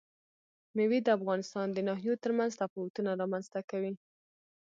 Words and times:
مېوې 0.75 0.99
د 1.03 1.07
افغانستان 1.17 1.67
د 1.71 1.79
ناحیو 1.87 2.21
ترمنځ 2.23 2.51
تفاوتونه 2.61 3.09
رامنځ 3.21 3.45
ته 3.53 3.59
کوي. 3.69 3.93